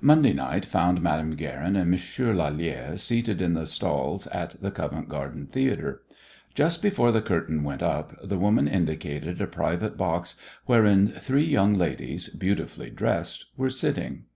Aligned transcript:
Monday 0.00 0.32
night 0.32 0.64
found 0.64 1.02
Madame 1.02 1.32
Guerin 1.34 1.74
and 1.74 1.90
Monsieur 1.90 2.32
Lalère 2.32 2.96
seated 2.96 3.42
in 3.42 3.54
the 3.54 3.66
stalls 3.66 4.28
at 4.28 4.50
the 4.62 4.70
Covent 4.70 5.08
Garden 5.08 5.48
Theatre. 5.48 6.02
Just 6.54 6.80
before 6.80 7.10
the 7.10 7.20
curtain 7.20 7.64
went 7.64 7.82
up 7.82 8.14
the 8.22 8.38
woman 8.38 8.68
indicated 8.68 9.40
a 9.40 9.48
private 9.48 9.96
box 9.96 10.36
wherein 10.66 11.08
three 11.08 11.44
young 11.46 11.74
ladies, 11.74 12.28
beautifully 12.28 12.88
dressed, 12.90 13.46
were 13.56 13.68
sitting. 13.68 14.26